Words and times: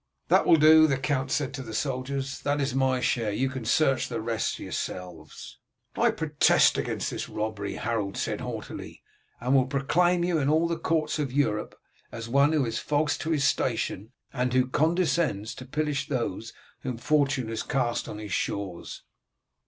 "That 0.29 0.47
will 0.47 0.55
do," 0.55 0.87
the 0.87 0.97
count 0.97 1.29
said 1.29 1.53
to 1.53 1.61
the 1.61 1.75
soldiers. 1.75 2.39
"That 2.39 2.59
is 2.59 2.73
my 2.73 3.01
share, 3.01 3.31
you 3.31 3.49
can 3.49 3.65
search 3.65 4.09
the 4.09 4.19
rest 4.19 4.57
yourselves." 4.57 5.59
"I 5.95 6.09
protest 6.09 6.75
against 6.75 7.11
this 7.11 7.29
robbery," 7.29 7.75
Harold 7.75 8.17
said 8.17 8.41
haughtily, 8.41 9.03
"and 9.39 9.53
will 9.53 9.67
proclaim 9.67 10.23
you 10.23 10.39
in 10.39 10.49
all 10.49 10.67
the 10.67 10.79
courts 10.79 11.19
of 11.19 11.31
Europe 11.31 11.75
as 12.11 12.27
one 12.27 12.51
who 12.51 12.65
is 12.65 12.79
false 12.79 13.15
to 13.19 13.29
his 13.29 13.43
station, 13.43 14.11
and 14.33 14.51
who 14.53 14.65
condescends 14.65 15.53
to 15.53 15.65
pillage 15.67 16.07
those 16.07 16.51
whom 16.79 16.97
fortune 16.97 17.49
has 17.49 17.61
cast 17.61 18.09
on 18.09 18.17
his 18.17 18.33
shores." 18.33 19.03